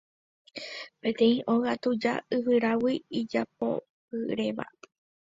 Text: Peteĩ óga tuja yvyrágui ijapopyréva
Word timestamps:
Peteĩ 1.01 1.35
óga 1.53 1.73
tuja 1.81 2.13
yvyrágui 2.37 2.95
ijapopyréva 3.19 4.65